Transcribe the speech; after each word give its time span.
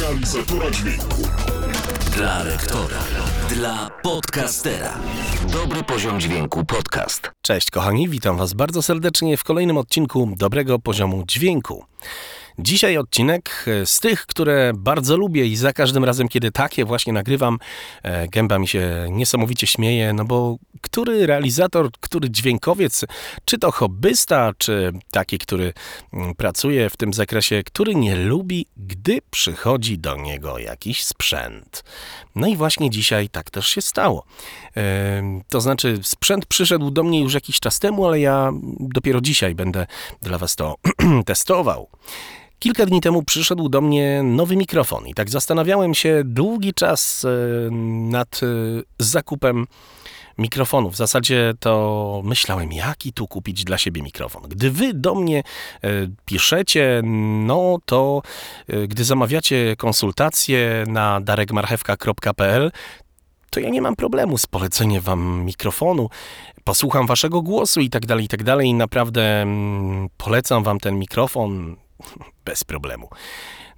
realizatora 0.00 0.70
dźwięku. 0.70 1.22
Dla 2.16 2.42
lektora. 2.42 2.98
Dla 3.48 3.90
podcastera. 4.02 4.98
Dobry 5.52 5.82
poziom 5.82 6.20
dźwięku 6.20 6.64
podcast. 6.64 7.30
Cześć 7.42 7.70
kochani, 7.70 8.08
witam 8.08 8.36
Was 8.36 8.52
bardzo 8.54 8.82
serdecznie 8.82 9.36
w 9.36 9.44
kolejnym 9.44 9.76
odcinku 9.76 10.28
Dobrego 10.36 10.78
Poziomu 10.78 11.24
Dźwięku. 11.26 11.84
Dzisiaj 12.58 12.98
odcinek 12.98 13.64
e, 13.66 13.86
z 13.86 14.00
tych, 14.00 14.26
które 14.26 14.72
bardzo 14.74 15.16
lubię 15.16 15.46
i 15.46 15.56
za 15.56 15.72
każdym 15.72 16.04
razem, 16.04 16.28
kiedy 16.28 16.50
takie 16.50 16.84
właśnie 16.84 17.12
nagrywam, 17.12 17.58
e, 18.02 18.28
gęba 18.28 18.58
mi 18.58 18.68
się 18.68 19.06
niesamowicie 19.10 19.66
śmieje, 19.66 20.12
no 20.12 20.24
bo 20.24 20.56
który 20.80 21.26
realizator, 21.26 21.90
który 22.00 22.30
dźwiękowiec, 22.30 23.04
czy 23.44 23.58
to 23.58 23.72
hobbysta, 23.72 24.52
czy 24.58 24.92
taki, 25.10 25.38
który 25.38 25.72
mm, 26.12 26.34
pracuje 26.34 26.90
w 26.90 26.96
tym 26.96 27.12
zakresie, 27.12 27.62
który 27.62 27.94
nie 27.94 28.16
lubi, 28.16 28.66
gdy 28.76 29.18
przychodzi 29.30 29.98
do 29.98 30.16
niego 30.16 30.58
jakiś 30.58 31.04
sprzęt. 31.04 31.84
No 32.34 32.46
i 32.46 32.56
właśnie 32.56 32.90
dzisiaj 32.90 33.28
tak 33.28 33.50
też 33.50 33.66
się 33.66 33.82
stało. 33.82 34.24
E, 34.76 35.40
to 35.48 35.60
znaczy, 35.60 35.98
sprzęt 36.02 36.46
przyszedł 36.46 36.90
do 36.90 37.02
mnie 37.02 37.20
już 37.20 37.34
jakiś 37.34 37.60
czas 37.60 37.78
temu, 37.78 38.06
ale 38.06 38.20
ja 38.20 38.52
dopiero 38.80 39.20
dzisiaj 39.20 39.54
będę 39.54 39.86
dla 40.22 40.38
Was 40.38 40.56
to 40.56 40.74
testował. 41.26 41.88
Kilka 42.62 42.86
dni 42.86 43.00
temu 43.00 43.22
przyszedł 43.22 43.68
do 43.68 43.80
mnie 43.80 44.22
nowy 44.22 44.56
mikrofon 44.56 45.06
i 45.06 45.14
tak 45.14 45.30
zastanawiałem 45.30 45.94
się 45.94 46.22
długi 46.24 46.74
czas 46.74 47.24
e, 47.24 47.28
nad 48.10 48.40
e, 48.42 48.46
zakupem 48.98 49.66
mikrofonu. 50.38 50.90
W 50.90 50.96
zasadzie 50.96 51.54
to 51.60 52.22
myślałem, 52.24 52.72
jaki 52.72 53.12
tu 53.12 53.28
kupić 53.28 53.64
dla 53.64 53.78
siebie 53.78 54.02
mikrofon. 54.02 54.42
Gdy 54.48 54.70
wy 54.70 54.94
do 54.94 55.14
mnie 55.14 55.38
e, 55.38 55.88
piszecie, 56.24 57.02
no 57.44 57.78
to 57.84 58.22
gdy 58.88 59.04
zamawiacie 59.04 59.76
konsultacje 59.76 60.84
na 60.88 61.20
darekmarchewka.pl, 61.20 62.72
to 63.50 63.60
ja 63.60 63.68
nie 63.68 63.82
mam 63.82 63.96
problemu 63.96 64.38
z 64.38 64.46
poleceniem 64.46 65.02
wam 65.02 65.44
mikrofonu, 65.44 66.08
posłucham 66.64 67.06
waszego 67.06 67.42
głosu 67.42 67.80
i 67.80 67.90
tak 67.90 68.06
dalej, 68.06 68.24
i 68.24 68.28
tak 68.28 68.42
dalej. 68.42 68.74
Naprawdę 68.74 69.42
mm, 69.42 70.08
polecam 70.16 70.62
wam 70.62 70.80
ten 70.80 70.98
mikrofon 70.98 71.76
bez 72.44 72.64
problemu. 72.64 73.08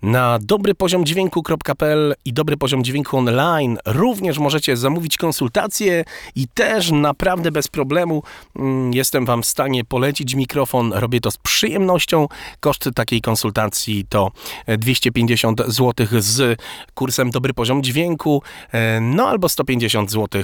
Na 0.05 0.39
dobrypoziomdźwięku.pl 0.43 2.15
i 2.25 2.33
dobry 2.33 2.57
poziom 2.57 2.85
dźwięku 2.85 3.17
online 3.19 3.79
również 3.87 4.39
możecie 4.39 4.77
zamówić 4.77 5.17
konsultacje 5.17 6.05
i 6.35 6.49
też 6.49 6.91
naprawdę 6.91 7.51
bez 7.53 7.69
problemu 7.69 8.23
mm, 8.57 8.93
jestem 8.93 9.27
Wam 9.27 9.43
w 9.43 9.47
stanie 9.47 9.85
polecić 9.85 10.35
mikrofon. 10.35 10.93
Robię 10.93 11.21
to 11.21 11.31
z 11.31 11.37
przyjemnością. 11.37 12.29
Koszt 12.61 12.91
takiej 12.95 13.21
konsultacji 13.21 14.07
to 14.09 14.31
250 14.79 15.63
zł 15.67 16.07
z 16.19 16.61
kursem 16.95 17.31
Dobry 17.31 17.55
Poziom 17.55 17.83
Dźwięku, 17.83 18.43
e, 18.73 19.01
no 19.01 19.29
albo 19.29 19.49
150 19.49 20.11
zł 20.11 20.43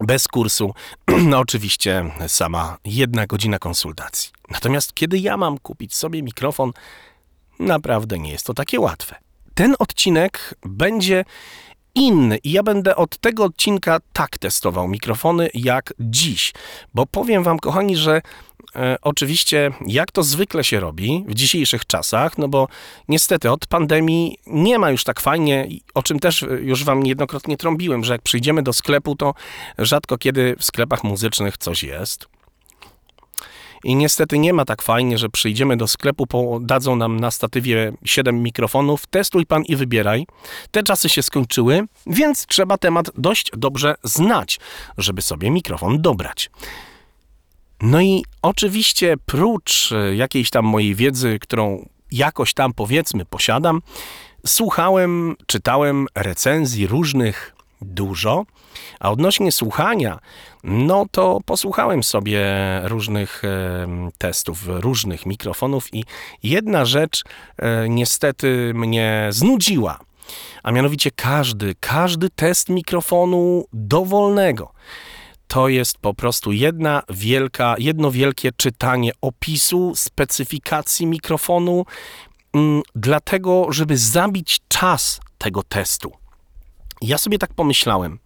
bez 0.00 0.28
kursu. 0.28 0.74
No 1.24 1.38
oczywiście 1.38 2.04
sama 2.28 2.78
jedna 2.84 3.26
godzina 3.26 3.58
konsultacji. 3.58 4.32
Natomiast 4.50 4.94
kiedy 4.94 5.18
ja 5.18 5.36
mam 5.36 5.58
kupić 5.58 5.96
sobie 5.96 6.22
mikrofon, 6.22 6.72
naprawdę 7.58 8.18
nie 8.18 8.30
jest 8.30 8.46
to 8.46 8.54
takie 8.54 8.80
łatwe. 8.80 9.16
Ten 9.54 9.74
odcinek 9.78 10.54
będzie 10.66 11.24
inny 11.94 12.38
i 12.44 12.52
ja 12.52 12.62
będę 12.62 12.96
od 12.96 13.18
tego 13.18 13.44
odcinka 13.44 13.98
tak 14.12 14.38
testował 14.38 14.88
mikrofony 14.88 15.50
jak 15.54 15.94
dziś, 16.00 16.52
bo 16.94 17.06
powiem 17.06 17.42
wam 17.42 17.58
kochani, 17.58 17.96
że 17.96 18.22
e, 18.76 18.96
oczywiście 19.02 19.70
jak 19.86 20.12
to 20.12 20.22
zwykle 20.22 20.64
się 20.64 20.80
robi 20.80 21.24
w 21.28 21.34
dzisiejszych 21.34 21.86
czasach, 21.86 22.38
no 22.38 22.48
bo 22.48 22.68
niestety 23.08 23.50
od 23.50 23.66
pandemii 23.66 24.38
nie 24.46 24.78
ma 24.78 24.90
już 24.90 25.04
tak 25.04 25.20
fajnie, 25.20 25.68
o 25.94 26.02
czym 26.02 26.20
też 26.20 26.44
już 26.60 26.84
wam 26.84 27.02
niejednokrotnie 27.02 27.56
trąbiłem, 27.56 28.04
że 28.04 28.12
jak 28.12 28.22
przyjdziemy 28.22 28.62
do 28.62 28.72
sklepu, 28.72 29.16
to 29.16 29.34
rzadko 29.78 30.18
kiedy 30.18 30.56
w 30.58 30.64
sklepach 30.64 31.04
muzycznych 31.04 31.58
coś 31.58 31.82
jest. 31.82 32.33
I 33.84 33.96
niestety 33.96 34.38
nie 34.38 34.52
ma 34.52 34.64
tak 34.64 34.82
fajnie, 34.82 35.18
że 35.18 35.28
przyjdziemy 35.28 35.76
do 35.76 35.88
sklepu, 35.88 36.60
dadzą 36.60 36.96
nam 36.96 37.20
na 37.20 37.30
statywie 37.30 37.92
7 38.04 38.42
mikrofonów, 38.42 39.06
testuj 39.06 39.46
pan 39.46 39.62
i 39.62 39.76
wybieraj. 39.76 40.26
Te 40.70 40.82
czasy 40.82 41.08
się 41.08 41.22
skończyły, 41.22 41.82
więc 42.06 42.46
trzeba 42.46 42.78
temat 42.78 43.10
dość 43.18 43.50
dobrze 43.56 43.94
znać, 44.04 44.60
żeby 44.98 45.22
sobie 45.22 45.50
mikrofon 45.50 46.02
dobrać. 46.02 46.50
No 47.80 48.00
i 48.00 48.24
oczywiście, 48.42 49.14
prócz 49.26 49.92
e, 49.92 50.16
jakiejś 50.16 50.50
tam 50.50 50.64
mojej 50.64 50.94
wiedzy, 50.94 51.38
którą 51.40 51.88
jakoś 52.12 52.54
tam 52.54 52.72
powiedzmy 52.72 53.24
posiadam, 53.24 53.82
słuchałem, 54.46 55.36
czytałem 55.46 56.06
recenzji 56.14 56.86
różnych 56.86 57.53
dużo. 57.84 58.44
A 59.00 59.10
odnośnie 59.10 59.52
słuchania, 59.52 60.18
no 60.64 61.06
to 61.10 61.40
posłuchałem 61.46 62.02
sobie 62.02 62.44
różnych 62.84 63.44
e, 63.44 64.10
testów, 64.18 64.64
różnych 64.66 65.26
mikrofonów 65.26 65.94
i 65.94 66.04
jedna 66.42 66.84
rzecz 66.84 67.22
e, 67.58 67.88
niestety 67.88 68.72
mnie 68.74 69.28
znudziła. 69.30 69.98
A 70.62 70.72
mianowicie 70.72 71.10
każdy, 71.10 71.74
każdy 71.80 72.30
test 72.30 72.68
mikrofonu 72.68 73.64
dowolnego 73.72 74.72
to 75.54 75.68
jest 75.68 75.98
po 75.98 76.14
prostu 76.14 76.52
jedna 76.52 77.02
wielka, 77.10 77.74
jedno 77.78 78.10
wielkie 78.10 78.52
czytanie 78.56 79.12
opisu, 79.20 79.92
specyfikacji 79.96 81.06
mikrofonu, 81.06 81.84
mm, 82.54 82.82
dlatego, 82.94 83.66
żeby 83.70 83.98
zabić 83.98 84.60
czas 84.68 85.20
tego 85.38 85.62
testu. 85.62 86.12
Ja 87.02 87.18
sobie 87.18 87.38
tak 87.38 87.54
pomyślałem, 87.54 88.18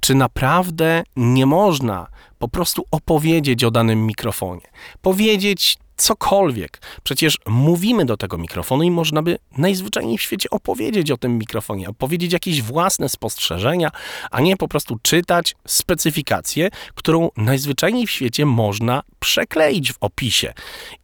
czy 0.00 0.14
naprawdę 0.14 1.02
nie 1.16 1.46
można 1.46 2.06
po 2.38 2.48
prostu 2.48 2.84
opowiedzieć 2.90 3.64
o 3.64 3.70
danym 3.70 4.06
mikrofonie? 4.06 4.66
Powiedzieć 5.02 5.78
cokolwiek. 5.98 6.80
Przecież 7.02 7.38
mówimy 7.46 8.04
do 8.04 8.16
tego 8.16 8.38
mikrofonu 8.38 8.82
i 8.82 8.90
można 8.90 9.22
by 9.22 9.38
najzwyczajniej 9.56 10.18
w 10.18 10.22
świecie 10.22 10.50
opowiedzieć 10.50 11.10
o 11.10 11.16
tym 11.16 11.38
mikrofonie, 11.38 11.88
opowiedzieć 11.88 12.32
jakieś 12.32 12.62
własne 12.62 13.08
spostrzeżenia, 13.08 13.90
a 14.30 14.40
nie 14.40 14.56
po 14.56 14.68
prostu 14.68 14.98
czytać 15.02 15.56
specyfikację, 15.66 16.70
którą 16.94 17.30
najzwyczajniej 17.36 18.06
w 18.06 18.10
świecie 18.10 18.46
można 18.46 19.02
przekleić 19.20 19.92
w 19.92 19.96
opisie. 20.00 20.52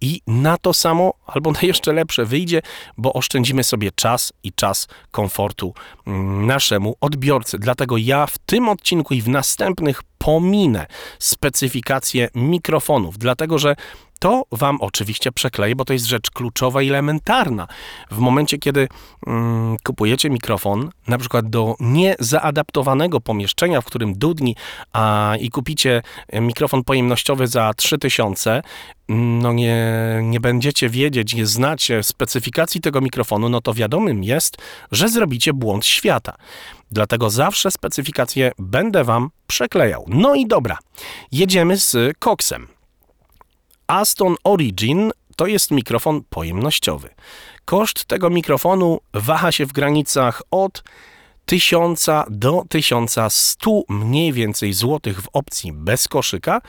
I 0.00 0.20
na 0.26 0.58
to 0.58 0.74
samo, 0.74 1.14
albo 1.26 1.52
na 1.52 1.60
jeszcze 1.62 1.92
lepsze 1.92 2.24
wyjdzie, 2.24 2.62
bo 2.96 3.12
oszczędzimy 3.12 3.64
sobie 3.64 3.90
czas 3.94 4.32
i 4.42 4.52
czas 4.52 4.88
komfortu 5.10 5.74
mm, 6.06 6.46
naszemu 6.46 6.96
odbiorcy. 7.00 7.58
Dlatego 7.58 7.96
ja 7.96 8.26
w 8.26 8.38
tym 8.38 8.68
odcinku 8.68 9.14
i 9.14 9.22
w 9.22 9.28
następnych 9.28 10.02
pominę 10.18 10.86
specyfikację 11.18 12.28
mikrofonów, 12.34 13.18
dlatego 13.18 13.58
że 13.58 13.76
to 14.24 14.44
Wam 14.52 14.78
oczywiście 14.80 15.32
przekleję, 15.32 15.76
bo 15.76 15.84
to 15.84 15.92
jest 15.92 16.04
rzecz 16.04 16.30
kluczowa 16.30 16.82
i 16.82 16.88
elementarna. 16.88 17.66
W 18.10 18.18
momencie, 18.18 18.58
kiedy 18.58 18.88
mm, 19.26 19.76
kupujecie 19.84 20.30
mikrofon, 20.30 20.90
na 21.08 21.18
przykład 21.18 21.50
do 21.50 21.76
niezaadaptowanego 21.80 23.20
pomieszczenia, 23.20 23.80
w 23.80 23.84
którym 23.84 24.18
dudni, 24.18 24.56
a 24.92 25.34
i 25.40 25.50
kupicie 25.50 26.02
mikrofon 26.32 26.84
pojemnościowy 26.84 27.46
za 27.46 27.74
3000, 27.76 28.62
no 29.08 29.52
nie, 29.52 29.84
nie 30.22 30.40
będziecie 30.40 30.88
wiedzieć, 30.88 31.34
nie 31.34 31.46
znacie 31.46 32.02
specyfikacji 32.02 32.80
tego 32.80 33.00
mikrofonu, 33.00 33.48
no 33.48 33.60
to 33.60 33.74
wiadomym 33.74 34.24
jest, 34.24 34.56
że 34.92 35.08
zrobicie 35.08 35.52
błąd 35.52 35.86
świata. 35.86 36.34
Dlatego 36.90 37.30
zawsze 37.30 37.70
specyfikację 37.70 38.52
będę 38.58 39.04
Wam 39.04 39.30
przeklejał. 39.46 40.04
No 40.08 40.34
i 40.34 40.46
dobra, 40.46 40.78
jedziemy 41.32 41.76
z 41.76 42.18
koksem. 42.18 42.73
Aston 43.86 44.34
Origin 44.44 45.10
to 45.36 45.46
jest 45.46 45.70
mikrofon 45.70 46.22
pojemnościowy. 46.30 47.08
Koszt 47.64 48.04
tego 48.04 48.30
mikrofonu 48.30 49.00
waha 49.14 49.52
się 49.52 49.66
w 49.66 49.72
granicach 49.72 50.42
od 50.50 50.82
1000 51.46 52.06
do 52.30 52.64
1100 52.68 53.82
mniej 53.88 54.32
więcej 54.32 54.72
złotych 54.72 55.22
w 55.22 55.28
opcji 55.32 55.72
bez 55.72 56.08
koszyka, 56.08 56.60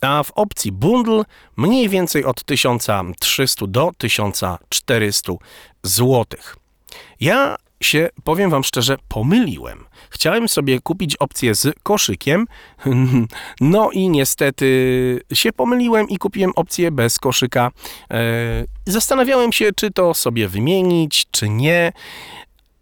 a 0.00 0.22
w 0.22 0.32
opcji 0.32 0.72
bundle 0.72 1.22
mniej 1.56 1.88
więcej 1.88 2.24
od 2.24 2.44
1300 2.44 3.66
do 3.66 3.90
1400 3.98 5.32
złotych. 5.82 6.56
Ja 7.20 7.56
się, 7.82 8.08
powiem 8.24 8.50
Wam 8.50 8.64
szczerze, 8.64 8.96
pomyliłem. 9.08 9.84
Chciałem 10.10 10.48
sobie 10.48 10.80
kupić 10.80 11.16
opcję 11.16 11.54
z 11.54 11.74
koszykiem, 11.82 12.46
no 13.60 13.90
i 13.90 14.08
niestety 14.08 15.20
się 15.32 15.52
pomyliłem 15.52 16.08
i 16.08 16.18
kupiłem 16.18 16.52
opcję 16.56 16.90
bez 16.90 17.18
koszyka. 17.18 17.70
E, 18.10 18.20
zastanawiałem 18.86 19.52
się, 19.52 19.72
czy 19.72 19.90
to 19.90 20.14
sobie 20.14 20.48
wymienić, 20.48 21.26
czy 21.30 21.48
nie. 21.48 21.92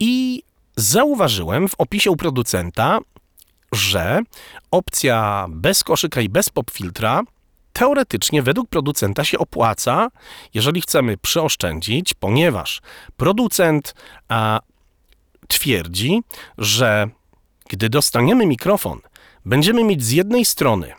I 0.01 0.43
zauważyłem 0.77 1.69
w 1.69 1.75
opisie 1.79 2.11
u 2.11 2.17
producenta, 2.17 2.99
że 3.73 4.21
opcja 4.71 5.47
bez 5.49 5.85
koszyka 5.85 6.21
i 6.21 6.29
bez 6.29 6.51
popfiltra 6.51 7.23
teoretycznie 7.73 8.43
według 8.43 8.69
producenta 8.69 9.25
się 9.25 9.39
opłaca, 9.39 10.09
jeżeli 10.55 10.81
chcemy 10.81 11.17
przeoszczędzić, 11.17 12.15
ponieważ 12.15 12.81
producent 13.17 13.95
a, 14.29 14.61
twierdzi, 15.49 16.23
że 16.59 17.09
gdy 17.69 17.89
dostaniemy 17.89 18.47
mikrofon, 18.47 19.01
będziemy 19.45 19.85
mieć 19.85 20.05
z 20.05 20.11
jednej 20.11 20.45
strony 20.45 20.93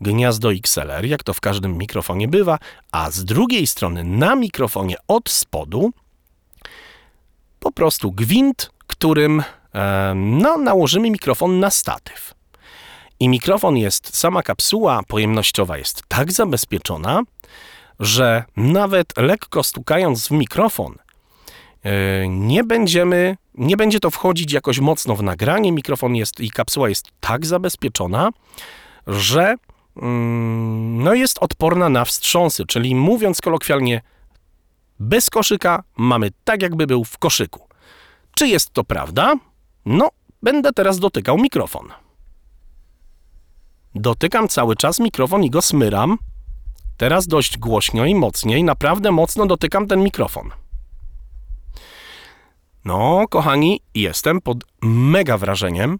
gniazdo 0.00 0.52
XLR, 0.52 1.04
jak 1.04 1.22
to 1.22 1.34
w 1.34 1.40
każdym 1.40 1.78
mikrofonie 1.78 2.28
bywa, 2.28 2.58
a 2.92 3.10
z 3.10 3.24
drugiej 3.24 3.66
strony 3.66 4.04
na 4.04 4.36
mikrofonie 4.36 4.96
od 5.08 5.30
spodu 5.30 5.92
po 7.60 7.72
prostu 7.72 8.12
gwint, 8.12 8.70
którym 8.86 9.42
e, 9.74 10.12
no, 10.16 10.56
nałożymy 10.56 11.10
mikrofon 11.10 11.60
na 11.60 11.70
statyw. 11.70 12.34
I 13.20 13.28
mikrofon 13.28 13.76
jest, 13.76 14.16
sama 14.16 14.42
kapsuła 14.42 15.00
pojemnościowa 15.08 15.78
jest 15.78 16.02
tak 16.08 16.32
zabezpieczona, 16.32 17.22
że 18.00 18.44
nawet 18.56 19.16
lekko 19.16 19.62
stukając 19.62 20.28
w 20.28 20.30
mikrofon, 20.30 20.94
nie 22.28 22.64
będziemy, 22.64 23.36
nie 23.54 23.76
będzie 23.76 24.00
to 24.00 24.10
wchodzić 24.10 24.52
jakoś 24.52 24.78
mocno 24.78 25.16
w 25.16 25.22
nagranie. 25.22 25.72
Mikrofon 25.72 26.16
jest 26.16 26.40
i 26.40 26.50
kapsuła 26.50 26.88
jest 26.88 27.06
tak 27.20 27.46
zabezpieczona, 27.46 28.30
że 29.06 29.54
mm, 29.96 31.02
no 31.04 31.14
jest 31.14 31.38
odporna 31.38 31.88
na 31.88 32.04
wstrząsy, 32.04 32.66
czyli 32.66 32.94
mówiąc 32.94 33.40
kolokwialnie, 33.40 34.02
bez 35.00 35.30
koszyka 35.30 35.82
mamy 35.96 36.30
tak, 36.44 36.62
jakby 36.62 36.86
był 36.86 37.04
w 37.04 37.18
koszyku. 37.18 37.68
Czy 38.34 38.48
jest 38.48 38.70
to 38.70 38.84
prawda? 38.84 39.34
No, 39.86 40.10
będę 40.42 40.72
teraz 40.72 40.98
dotykał 40.98 41.38
mikrofon. 41.38 41.88
Dotykam 43.94 44.48
cały 44.48 44.76
czas 44.76 45.00
mikrofon 45.00 45.44
i 45.44 45.50
go 45.50 45.62
smyram. 45.62 46.18
Teraz 46.96 47.26
dość 47.26 47.58
głośno 47.58 48.06
i 48.06 48.14
mocniej, 48.14 48.64
naprawdę 48.64 49.12
mocno 49.12 49.46
dotykam 49.46 49.86
ten 49.86 50.02
mikrofon. 50.02 50.50
No, 52.86 53.24
kochani, 53.30 53.80
jestem 53.94 54.40
pod 54.40 54.64
mega 54.82 55.38
wrażeniem, 55.38 55.98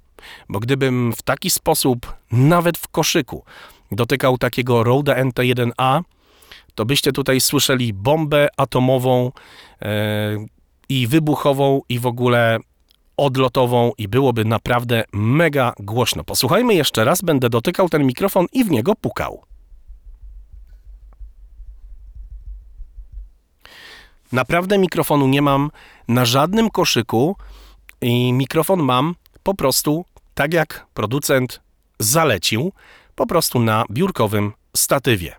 bo 0.48 0.60
gdybym 0.60 1.12
w 1.12 1.22
taki 1.22 1.50
sposób, 1.50 2.14
nawet 2.32 2.78
w 2.78 2.88
koszyku, 2.88 3.44
dotykał 3.92 4.38
takiego 4.38 4.84
Rode 4.84 5.24
NT1A, 5.24 6.00
to 6.74 6.84
byście 6.84 7.12
tutaj 7.12 7.40
słyszeli 7.40 7.92
bombę 7.92 8.48
atomową 8.56 9.32
e, 9.82 10.46
i 10.88 11.06
wybuchową 11.06 11.82
i 11.88 11.98
w 11.98 12.06
ogóle 12.06 12.58
odlotową 13.16 13.92
i 13.98 14.08
byłoby 14.08 14.44
naprawdę 14.44 15.04
mega 15.12 15.72
głośno. 15.78 16.24
Posłuchajmy 16.24 16.74
jeszcze 16.74 17.04
raz, 17.04 17.22
będę 17.22 17.50
dotykał 17.50 17.88
ten 17.88 18.06
mikrofon 18.06 18.46
i 18.52 18.64
w 18.64 18.70
niego 18.70 18.94
pukał. 18.94 19.42
Naprawdę 24.32 24.78
mikrofonu 24.78 25.26
nie 25.26 25.42
mam 25.42 25.70
na 26.08 26.24
żadnym 26.24 26.70
koszyku 26.70 27.36
i 28.00 28.32
mikrofon 28.32 28.82
mam 28.82 29.14
po 29.42 29.54
prostu 29.54 30.04
tak 30.34 30.54
jak 30.54 30.86
producent 30.94 31.60
zalecił, 31.98 32.72
po 33.14 33.26
prostu 33.26 33.58
na 33.58 33.84
biurkowym 33.90 34.52
statywie. 34.76 35.36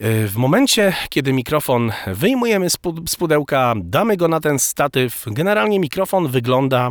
E, 0.00 0.26
w 0.28 0.36
momencie, 0.36 0.92
kiedy 1.08 1.32
mikrofon 1.32 1.92
wyjmujemy 2.06 2.70
z 3.06 3.16
pudełka, 3.18 3.74
damy 3.76 4.16
go 4.16 4.28
na 4.28 4.40
ten 4.40 4.58
statyw, 4.58 5.24
generalnie 5.26 5.80
mikrofon 5.80 6.28
wygląda 6.28 6.90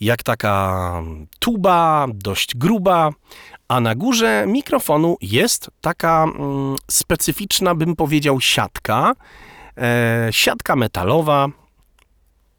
jak 0.00 0.22
taka 0.22 1.02
tuba, 1.38 2.06
dość 2.14 2.56
gruba, 2.56 3.10
a 3.68 3.80
na 3.80 3.94
górze 3.94 4.44
mikrofonu 4.46 5.16
jest 5.20 5.70
taka 5.80 6.24
mm, 6.24 6.76
specyficzna, 6.90 7.74
bym 7.74 7.96
powiedział, 7.96 8.40
siatka. 8.40 9.12
E, 9.78 10.28
siatka 10.30 10.76
metalowa 10.76 11.48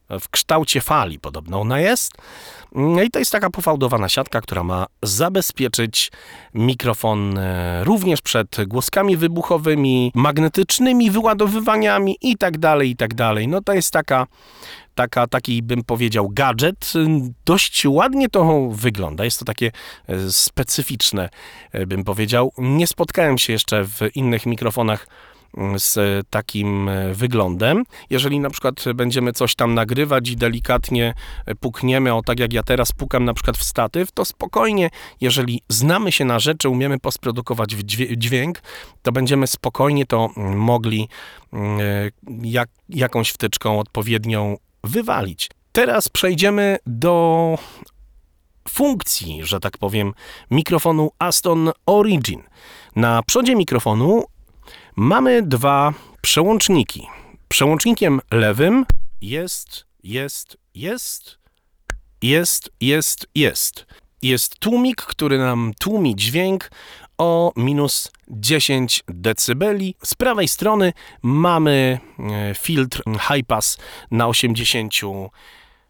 w 0.10 0.30
kształcie 0.30 0.82
fali, 0.82 1.20
podobno 1.20 1.62
ona 1.62 1.80
jest. 1.80 2.12
No 2.72 3.02
i 3.02 3.10
to 3.10 3.20
jest 3.20 3.32
taka 3.32 3.50
pofałdowana 3.50 4.10
siatka, 4.10 4.42
która 4.42 4.64
ma 4.64 4.86
zabezpieczyć 5.04 6.12
mikrofon 6.54 7.38
e, 7.38 7.84
również 7.84 8.22
przed 8.22 8.58
głoskami 8.68 9.18
wybuchowymi, 9.18 10.12
magnetycznymi 10.16 11.12
wyładowywaniami 11.12 12.18
i 12.22 12.38
tak 12.38 12.58
dalej, 12.58 12.90
i 12.90 12.96
tak. 12.96 13.12
No 13.48 13.62
to 13.62 13.74
jest 13.74 13.92
taka, 13.92 14.28
taka, 14.96 15.28
taki 15.28 15.64
bym 15.64 15.84
powiedział 15.84 16.30
gadżet. 16.30 16.94
Dość 17.46 17.86
ładnie 17.86 18.30
to 18.30 18.70
wygląda. 18.72 19.26
Jest 19.26 19.40
to 19.40 19.46
takie 19.46 19.72
e, 20.08 20.32
specyficzne, 20.32 21.30
e, 21.72 21.86
bym 21.86 22.04
powiedział. 22.04 22.52
Nie 22.58 22.88
spotkałem 22.88 23.38
się 23.38 23.54
jeszcze 23.54 23.86
w 23.86 24.00
innych 24.16 24.46
mikrofonach 24.46 25.08
z 25.78 26.26
takim 26.30 26.90
e, 26.90 27.14
wyglądem. 27.14 27.84
Jeżeli 28.10 28.40
na 28.40 28.50
przykład 28.50 28.84
będziemy 28.96 29.34
coś 29.34 29.56
tam 29.56 29.74
nagrywać 29.74 30.30
i 30.30 30.36
delikatnie 30.36 31.14
pukniemy, 31.60 32.14
o 32.14 32.22
tak 32.22 32.40
jak 32.40 32.54
ja 32.54 32.64
teraz 32.64 32.92
pukam 32.92 33.26
na 33.26 33.34
przykład 33.34 33.58
w 33.58 33.64
statyw, 33.64 34.12
to 34.12 34.26
spokojnie, 34.26 34.90
jeżeli 35.22 35.62
znamy 35.70 36.12
się 36.12 36.26
na 36.26 36.40
rzeczy, 36.40 36.70
umiemy 36.70 37.00
posprodukować 37.00 37.70
dźwięk, 38.18 38.62
to 39.02 39.12
będziemy 39.12 39.48
spokojnie 39.48 40.06
to 40.06 40.30
mm, 40.38 40.58
mogli 40.58 41.10
mm, 41.54 41.80
e, 41.80 41.84
jak, 42.44 42.70
jakąś 42.90 43.30
wtyczką 43.30 43.80
odpowiednią 43.80 44.58
wywalić. 44.84 45.50
Teraz 45.72 46.10
przejdziemy 46.10 46.78
do 46.86 47.58
funkcji, 48.70 49.40
że 49.44 49.60
tak 49.60 49.78
powiem, 49.78 50.14
mikrofonu 50.52 51.12
Aston 51.20 51.72
Origin. 51.86 52.44
Na 52.96 53.24
przodzie 53.24 53.56
mikrofonu 53.56 54.24
Mamy 54.98 55.42
dwa 55.42 55.94
przełączniki. 56.22 57.08
Przełącznikiem 57.48 58.22
lewym 58.32 58.86
jest, 59.22 59.86
jest, 60.04 60.58
jest, 60.76 61.38
jest, 62.22 62.70
jest, 62.82 63.28
jest. 63.36 63.86
Jest 64.22 64.60
tłumik, 64.60 65.02
który 65.02 65.38
nam 65.38 65.72
tłumi 65.80 66.16
dźwięk 66.16 66.72
o 67.18 67.52
minus 67.56 68.12
10 68.28 69.04
dB. 69.08 69.66
Z 70.04 70.16
prawej 70.16 70.48
strony 70.48 70.94
mamy 71.22 72.00
e, 72.20 72.56
filtr 72.56 73.04
high 73.06 73.46
pass 73.48 73.78
na 74.12 74.28
80 74.28 74.94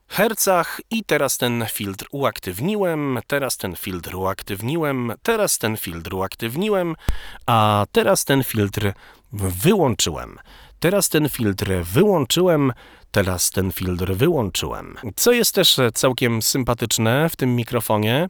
hercach 0.07 0.81
i 0.91 1.03
teraz 1.03 1.37
ten 1.37 1.65
filtr 1.71 2.05
uaktywniłem, 2.11 3.19
teraz 3.27 3.57
ten 3.57 3.75
filtr 3.75 4.15
uaktywniłem, 4.15 5.13
teraz 5.23 5.57
ten 5.57 5.77
filtr 5.77 6.13
uaktywniłem, 6.13 6.95
a 7.45 7.85
teraz 7.91 8.25
ten 8.25 8.43
filtr 8.43 8.93
wyłączyłem. 9.33 10.37
Teraz 10.79 11.09
ten 11.09 11.29
filtr 11.29 11.71
wyłączyłem, 11.83 12.73
teraz 13.11 13.51
ten 13.51 13.71
filtr 13.71 14.13
wyłączyłem. 14.13 14.95
Co 15.15 15.31
jest 15.31 15.55
też 15.55 15.79
całkiem 15.93 16.41
sympatyczne 16.41 17.29
w 17.29 17.35
tym 17.35 17.55
mikrofonie, 17.55 18.27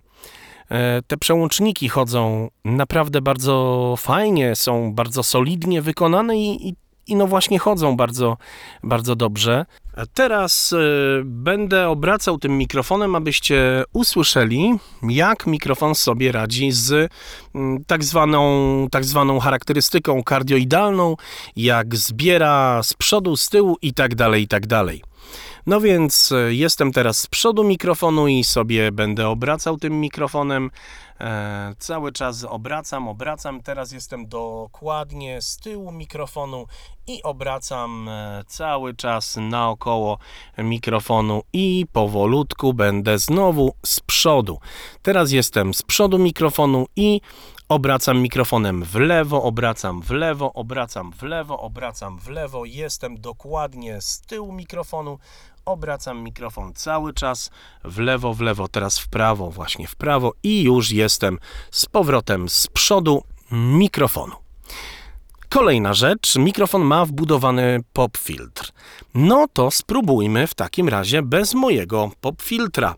e, 0.70 1.02
te 1.02 1.18
przełączniki 1.18 1.90
chodzą 1.90 2.50
naprawdę 2.66 3.22
bardzo 3.22 3.96
fajnie, 3.98 4.56
są 4.56 4.94
bardzo 4.94 5.24
solidnie 5.24 5.82
wykonane 5.82 6.38
i, 6.38 6.70
i 6.70 6.76
i 7.08 7.16
no 7.16 7.28
właśnie 7.28 7.60
chodzą 7.60 7.98
bardzo, 7.98 8.38
bardzo 8.84 9.16
dobrze. 9.16 9.66
Teraz 10.14 10.72
y, 10.72 11.22
będę 11.26 11.90
obracał 11.90 12.38
tym 12.38 12.58
mikrofonem, 12.58 13.16
abyście 13.16 13.84
usłyszeli, 13.94 14.72
jak 15.04 15.48
mikrofon 15.48 15.96
sobie 15.96 16.32
radzi 16.32 16.72
z 16.72 16.92
y, 16.92 17.10
tak, 17.88 18.04
zwaną, 18.04 18.88
tak 18.92 19.06
zwaną 19.06 19.40
charakterystyką 19.40 20.24
kardioidalną, 20.24 21.16
jak 21.56 21.96
zbiera 21.96 22.84
z 22.84 22.94
przodu, 22.94 23.38
z 23.38 23.50
tyłu 23.50 23.78
i 23.82 23.94
tak 23.94 24.16
dalej, 24.16 24.44
i 24.44 24.48
tak 24.48 24.68
dalej. 24.68 25.02
No 25.68 25.82
więc 25.82 26.32
y, 26.32 26.56
jestem 26.56 26.92
teraz 26.92 27.20
z 27.20 27.28
przodu 27.28 27.64
mikrofonu 27.64 28.28
i 28.28 28.44
sobie 28.44 28.92
będę 28.92 29.28
obracał 29.28 29.78
tym 29.78 30.00
mikrofonem. 30.00 30.72
E, 31.20 31.76
cały 31.80 32.12
czas 32.12 32.44
obracam, 32.44 33.08
obracam. 33.08 33.64
Teraz 33.64 33.92
jestem 33.92 34.28
dokładnie 34.28 35.42
z 35.42 35.58
tyłu 35.58 35.92
mikrofonu 35.92 36.66
i 37.08 37.24
obracam 37.24 38.10
e, 38.10 38.44
cały 38.48 38.94
czas 38.94 39.38
naokoło 39.42 40.18
mikrofonu 40.58 41.42
i 41.54 41.86
powolutku 41.92 42.74
będę 42.74 43.18
znowu 43.18 43.74
z 43.86 44.00
przodu. 44.00 44.60
Teraz 45.02 45.32
jestem 45.32 45.74
z 45.74 45.82
przodu 45.82 46.20
mikrofonu 46.20 46.86
i 46.96 47.22
obracam 47.70 48.22
mikrofonem 48.22 48.84
w 48.84 48.96
lewo, 48.96 49.44
obracam 49.44 50.02
w 50.02 50.10
lewo, 50.10 50.54
obracam 50.54 51.12
w 51.12 51.24
lewo, 51.24 51.60
obracam 51.60 52.20
w 52.20 52.28
lewo. 52.28 52.66
Jestem 52.66 53.22
dokładnie 53.22 54.02
z 54.02 54.22
tyłu 54.22 54.52
mikrofonu, 54.52 55.20
obracam 55.66 56.24
mikrofon 56.24 56.74
cały 56.74 57.14
czas 57.14 57.50
w 57.84 58.00
lewo, 58.00 58.34
w 58.34 58.42
lewo, 58.42 58.68
teraz 58.68 59.00
w 59.00 59.10
prawo, 59.10 59.52
właśnie 59.52 59.88
w 59.88 59.96
prawo 59.96 60.34
i 60.44 60.64
już 60.64 60.92
jestem 60.92 61.40
z 61.72 61.86
powrotem 61.86 62.50
z 62.50 62.68
przodu 62.68 63.24
mikrofonu. 63.52 64.36
Kolejna 65.50 65.94
rzecz, 65.94 66.36
mikrofon 66.36 66.82
ma 66.82 67.06
wbudowany 67.06 67.80
pop 67.94 68.18
filtr. 68.18 68.72
No 69.14 69.48
to 69.54 69.72
spróbujmy 69.72 70.48
w 70.48 70.54
takim 70.54 70.90
razie 70.90 71.22
bez 71.22 71.54
mojego 71.54 72.12
pop 72.22 72.42
filtra. 72.42 72.96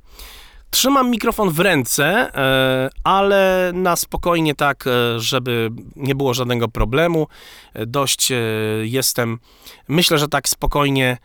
Trzymam 0.70 1.10
mikrofon 1.10 1.50
w 1.50 1.60
ręce, 1.60 2.06
e, 2.36 2.90
ale 3.04 3.72
na 3.74 3.96
spokojnie 3.96 4.56
tak, 4.56 4.88
e, 4.88 5.20
żeby 5.20 5.70
nie 5.96 6.16
było 6.16 6.34
żadnego 6.34 6.68
problemu. 6.68 7.28
E, 7.74 7.86
Dość 7.86 8.32
jestem, 8.82 9.40
myślę, 9.88 10.18
że 10.18 10.28
tak 10.28 10.50
spokojnie, 10.50 11.18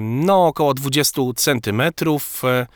no 0.00 0.46
około 0.46 0.74
20 0.74 1.22
centymetrów. 1.36 2.44
E, 2.44 2.66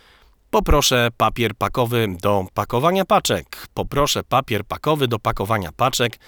Poproszę 0.50 1.08
papier 1.16 1.54
pakowy 1.54 2.08
do 2.22 2.46
pakowania 2.54 3.04
paczek. 3.04 3.66
Poproszę 3.74 4.24
papier 4.24 4.64
pakowy 4.64 5.08
do 5.08 5.18
pakowania 5.18 5.72
paczek. 5.72 6.18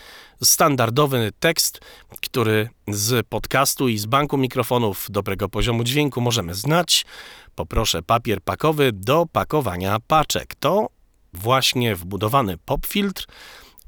Standardowy 0.43 1.33
tekst, 1.41 1.81
który 2.21 2.69
z 2.89 3.27
podcastu 3.27 3.89
i 3.89 3.99
z 3.99 4.07
banku 4.07 4.39
mikrofonów 4.39 5.07
dobrego 5.11 5.49
poziomu 5.49 5.85
dźwięku 5.85 6.21
możemy 6.21 6.55
znać. 6.55 7.05
Poproszę 7.55 8.03
papier 8.03 8.41
pakowy 8.43 8.93
do 8.93 9.27
pakowania 9.33 9.99
paczek. 10.07 10.55
To 10.55 10.89
właśnie 11.33 11.97
wbudowany 11.97 12.59
popfiltr, 12.65 13.27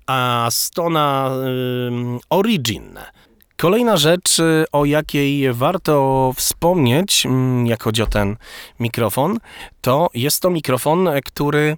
a 0.07 0.49
stona 0.51 1.31
ym, 1.87 2.19
Origin. 2.31 2.99
Kolejna 3.57 3.97
rzecz, 3.97 4.39
y, 4.39 4.65
o 4.73 4.85
jakiej 4.85 5.53
warto 5.53 6.33
wspomnieć, 6.37 7.27
mm, 7.27 7.67
jak 7.67 7.83
chodzi 7.83 8.03
o 8.03 8.07
ten 8.07 8.37
mikrofon, 8.81 9.39
to 9.81 10.09
jest 10.15 10.43
to 10.43 10.51
mikrofon, 10.51 11.09
który 11.25 11.77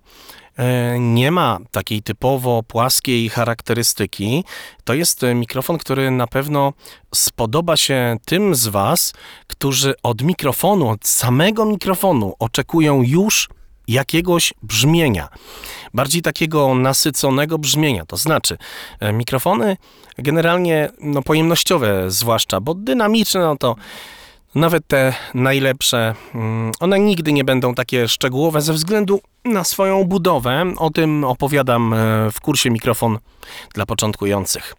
e, 0.56 0.98
nie 0.98 1.30
ma 1.30 1.58
takiej 1.70 2.02
typowo 2.02 2.62
płaskiej 2.62 3.28
charakterystyki. 3.28 4.44
To 4.84 4.94
jest 4.94 5.22
mikrofon, 5.34 5.78
który 5.78 6.10
na 6.10 6.26
pewno 6.26 6.72
spodoba 7.14 7.76
się 7.76 8.16
tym 8.24 8.54
z 8.54 8.68
Was, 8.68 9.12
którzy 9.46 9.94
od 10.02 10.22
mikrofonu, 10.22 10.88
od 10.88 11.06
samego 11.06 11.64
mikrofonu 11.64 12.34
oczekują 12.38 13.02
już 13.02 13.48
jakiegoś 13.88 14.54
brzmienia, 14.62 15.28
bardziej 15.94 16.22
takiego 16.22 16.74
nasyconego 16.74 17.58
brzmienia. 17.58 18.06
To 18.06 18.16
znaczy, 18.16 18.58
e, 19.00 19.12
mikrofony 19.12 19.76
generalnie 20.18 20.88
no, 21.00 21.22
pojemnościowe, 21.22 22.10
zwłaszcza, 22.10 22.60
bo 22.60 22.74
dynamiczne, 22.74 23.40
no 23.40 23.56
to 23.56 23.76
nawet 24.54 24.86
te 24.86 25.14
najlepsze, 25.34 26.14
mm, 26.34 26.72
one 26.80 26.98
nigdy 26.98 27.32
nie 27.32 27.44
będą 27.44 27.74
takie 27.74 28.08
szczegółowe 28.08 28.62
ze 28.62 28.72
względu 28.72 29.20
na 29.44 29.64
swoją 29.64 30.04
budowę. 30.04 30.64
O 30.76 30.90
tym 30.90 31.24
opowiadam 31.24 31.94
e, 31.94 31.96
w 32.32 32.40
kursie 32.40 32.70
mikrofon 32.70 33.18
dla 33.74 33.86
początkujących. 33.86 34.74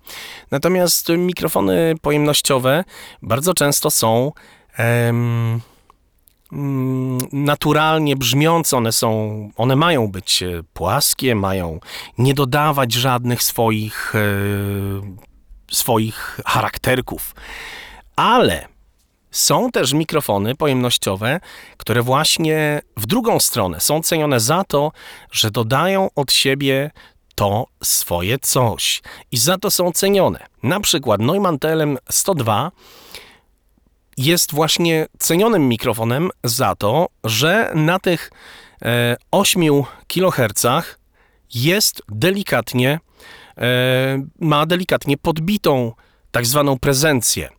Natomiast 0.52 1.10
mikrofony 1.18 1.96
pojemnościowe 2.02 2.84
bardzo 3.22 3.54
często 3.54 3.92
są. 3.92 4.32
em, 4.78 5.62
naturalnie 7.32 8.16
brzmiące, 8.16 8.78
one 8.78 8.92
są, 8.92 9.50
one 9.56 9.76
mają 9.76 10.08
być 10.08 10.44
e, 10.44 10.64
płaskie, 10.74 11.36
mają 11.36 11.80
nie 12.18 12.34
dodawać 12.34 12.94
żadnych 12.94 13.44
swoich, 13.44 14.14
e, 14.16 14.20
swoich 15.72 16.40
charakterków. 16.46 17.36
Ale 18.16 18.68
są 19.32 19.72
też 19.72 19.94
mikrofony 19.94 20.56
pojemnościowe, 20.56 21.40
które 21.78 22.02
właśnie 22.02 22.82
w 22.98 23.06
drugą 23.06 23.40
stronę 23.40 23.80
są 23.80 24.02
cenione 24.02 24.40
za 24.40 24.64
to, 24.64 24.92
że 25.32 25.52
dodają 25.52 26.10
od 26.16 26.32
siebie 26.32 26.92
to 27.36 27.68
swoje 27.84 28.40
coś 28.40 29.02
i 29.32 29.38
za 29.38 29.58
to 29.58 29.72
są 29.72 29.92
cenione. 29.92 30.46
Na 30.64 30.80
przykład 30.80 31.22
Neumann 31.22 31.60
TLM 31.60 31.98
102 32.10 32.72
jest 34.18 34.54
właśnie 34.54 35.06
cenionym 35.20 35.68
mikrofonem 35.70 36.30
za 36.44 36.76
to, 36.76 37.08
że 37.24 37.72
na 37.76 38.00
tych 38.00 38.32
e, 38.82 39.16
8 39.32 39.64
kHz 40.08 40.66
jest 41.54 42.02
delikatnie, 42.10 43.00
e, 43.58 44.24
ma 44.40 44.66
delikatnie 44.66 45.18
podbitą 45.18 45.94
tak 46.32 46.46
zwaną 46.46 46.80
prezencję. 46.80 47.50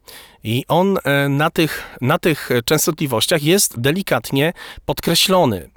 I 0.45 0.65
on 0.69 0.99
e, 1.05 1.29
na 1.29 1.51
tych, 1.51 1.97
na 2.01 2.19
tych 2.19 2.49
częstotliwościach 2.65 3.43
jest 3.43 3.81
delikatnie 3.81 4.53
podkreślony, 4.85 5.71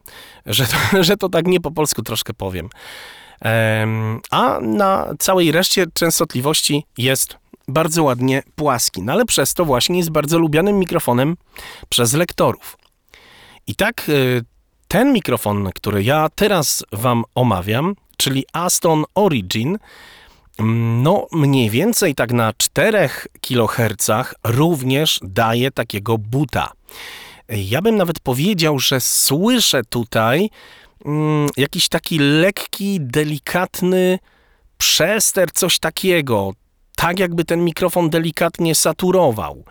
że 0.45 0.65
to, 0.67 1.03
że 1.03 1.17
to 1.17 1.29
tak 1.29 1.47
nie 1.47 1.59
po 1.59 1.71
polsku 1.71 2.01
troszkę 2.01 2.33
powiem. 2.33 2.69
A 4.31 4.59
na 4.61 5.07
całej 5.19 5.51
reszcie 5.51 5.85
częstotliwości 5.93 6.85
jest 6.97 7.37
bardzo 7.67 8.03
ładnie 8.03 8.43
płaski, 8.55 9.01
no 9.01 9.13
ale 9.13 9.25
przez 9.25 9.53
to 9.53 9.65
właśnie 9.65 9.97
jest 9.97 10.09
bardzo 10.09 10.39
lubianym 10.39 10.79
mikrofonem 10.79 11.37
przez 11.89 12.13
lektorów. 12.13 12.77
I 13.67 13.75
tak 13.75 14.09
y, 14.09 14.43
ten 14.87 15.13
mikrofon, 15.13 15.69
który 15.75 16.03
ja 16.03 16.27
teraz 16.35 16.83
Wam 16.91 17.23
omawiam, 17.35 17.95
czyli 18.17 18.45
Aston 18.53 19.03
Origin, 19.15 19.77
mm, 20.59 21.03
no 21.03 21.27
mniej 21.31 21.69
więcej 21.69 22.15
tak 22.15 22.31
na 22.31 22.53
4 22.57 23.09
kHz 23.41 24.09
również 24.43 25.19
daje 25.23 25.71
takiego 25.71 26.17
buta. 26.17 26.71
Ja 27.49 27.81
bym 27.81 27.95
nawet 27.95 28.19
powiedział, 28.19 28.79
że 28.79 29.01
słyszę 29.01 29.81
tutaj 29.89 30.49
mm, 31.05 31.49
jakiś 31.57 31.89
taki 31.89 32.19
lekki, 32.19 32.97
delikatny 33.01 34.19
przester, 34.77 35.51
coś 35.51 35.79
takiego. 35.79 36.51
Tak 36.95 37.19
jakby 37.19 37.45
ten 37.45 37.65
mikrofon 37.65 38.09
delikatnie 38.09 38.75
saturował. 38.75 39.63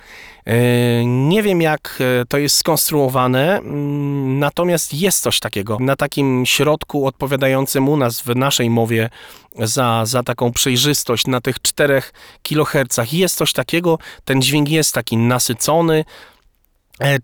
E, 0.46 1.04
Nie 1.04 1.42
wiem, 1.42 1.62
jak 1.62 1.98
e, 2.00 2.24
to 2.26 2.38
jest 2.38 2.56
skonstruowane, 2.56 3.58
mm, 3.58 4.38
natomiast 4.38 4.94
jest 4.94 5.22
coś 5.22 5.40
takiego 5.40 5.76
na 5.80 5.96
takim 5.96 6.46
środku 6.46 7.06
odpowiadającym 7.06 7.88
u 7.88 7.96
nas 7.96 8.20
w 8.20 8.36
naszej 8.36 8.70
mowie 8.70 9.10
za, 9.58 10.02
za 10.06 10.22
taką 10.22 10.52
przejrzystość 10.52 11.26
na 11.26 11.40
tych 11.40 11.62
4 11.62 12.02
kHz. 12.42 13.12
Jest 13.12 13.36
coś 13.36 13.52
takiego, 13.52 13.98
ten 14.24 14.42
dźwięk 14.42 14.68
jest 14.68 14.92
taki 14.94 15.16
nasycony, 15.16 16.04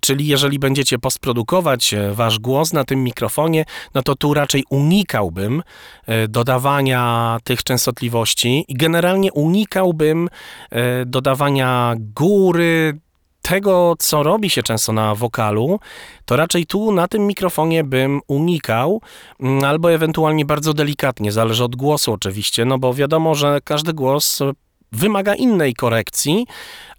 Czyli 0.01 0.27
jeżeli 0.27 0.59
będziecie 0.59 0.99
postprodukować 0.99 1.95
e, 1.95 2.13
wasz 2.13 2.39
głos 2.39 2.73
na 2.73 2.85
tym 2.85 3.05
mikrofonie, 3.05 3.65
no 3.95 4.03
to 4.03 4.15
tu 4.15 4.35
raczej 4.35 4.65
unikałbym 4.71 5.63
e, 6.07 6.29
dodawania 6.29 7.39
tych 7.45 7.65
częstotliwości 7.65 8.65
i 8.69 8.75
generalnie 8.75 9.33
unikałbym 9.33 10.29
e, 10.71 11.07
dodawania 11.07 11.95
góry, 11.99 12.99
tego, 13.43 13.95
co 13.99 14.23
robi 14.23 14.51
się 14.51 14.63
często 14.63 14.93
na 14.93 15.15
wokalu, 15.15 15.81
to 16.25 16.37
raczej 16.37 16.67
tu 16.67 16.93
na 16.93 17.09
tym 17.09 17.27
mikrofonie 17.27 17.85
bym 17.85 18.21
unikał, 18.29 19.01
mm, 19.41 19.65
albo 19.65 19.93
ewentualnie 19.93 20.45
bardzo 20.45 20.75
delikatnie, 20.75 21.33
zależy 21.33 21.65
od 21.65 21.77
głosu 21.77 22.13
oczywiście, 22.13 22.65
no 22.65 22.79
bo 22.79 22.95
wiadomo, 22.95 23.35
że 23.35 23.61
każdy 23.65 23.93
głos 23.93 24.41
e, 24.41 24.53
wymaga 24.93 25.35
innej 25.35 25.75
korekcji, 25.75 26.47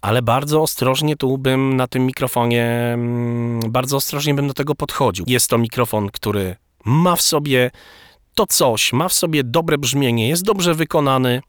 ale 0.02 0.22
bardzo 0.22 0.62
ostrożnie 0.62 1.16
tu 1.16 1.38
bym 1.38 1.76
na 1.76 1.86
tym 1.86 2.06
mikrofonie, 2.06 2.64
mm, 2.64 3.60
bardzo 3.68 3.96
ostrożnie 3.96 4.34
bym 4.34 4.48
do 4.48 4.54
tego 4.54 4.74
podchodził. 4.74 5.24
Jest 5.28 5.50
to 5.50 5.58
mikrofon, 5.58 6.10
który 6.10 6.56
ma 6.84 7.16
w 7.16 7.22
sobie 7.22 7.70
to 8.34 8.46
coś, 8.46 8.92
ma 8.92 9.08
w 9.08 9.12
sobie 9.12 9.44
dobre 9.44 9.78
brzmienie, 9.78 10.28
jest 10.28 10.44
dobrze 10.44 10.74
wykonany 10.74 11.42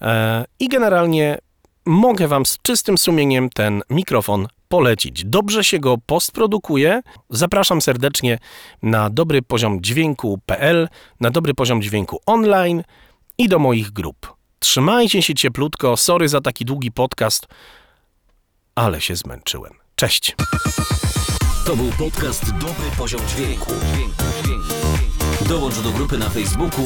e, 0.00 0.44
i 0.60 0.68
generalnie 0.68 1.38
mogę 1.86 2.28
Wam 2.28 2.46
z 2.46 2.58
czystym 2.62 2.98
sumieniem 2.98 3.50
ten 3.50 3.82
mikrofon 3.90 4.46
polecić. 4.68 5.24
Dobrze 5.24 5.64
się 5.64 5.78
go 5.78 5.98
postprodukuje. 6.06 7.00
Zapraszam 7.30 7.82
serdecznie 7.82 8.38
na 8.82 9.10
dobry 9.10 9.42
poziom 9.42 9.80
dźwięku.pl, 9.80 10.88
na 11.20 11.30
dobry 11.30 11.54
poziom 11.54 11.82
dźwięku 11.82 12.20
online 12.26 12.82
i 13.38 13.48
do 13.48 13.58
moich 13.58 13.90
grup. 13.90 14.43
Trzymajcie 14.64 15.22
się 15.22 15.34
cieplutko. 15.34 15.96
Sorry 15.96 16.28
za 16.28 16.40
taki 16.40 16.64
długi 16.64 16.92
podcast, 16.92 17.46
ale 18.74 19.00
się 19.00 19.16
zmęczyłem. 19.16 19.72
Cześć. 19.96 20.36
To 21.66 21.76
był 21.76 21.90
podcast 21.98 22.52
Dobry 22.52 22.90
Poziom 22.98 23.20
Dźwięku. 23.28 23.72
Dołącz 25.48 25.78
do 25.80 25.90
grupy 25.90 26.18
na 26.18 26.28
Facebooku 26.28 26.84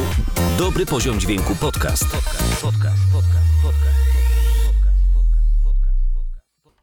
Dobry 0.59 0.87
Poziom 0.87 1.21
Dźwięku 1.21 1.57
Podcast. 1.57 2.05
podcast, 2.05 2.63
podcast, 2.63 3.03
podcast. 3.13 4.08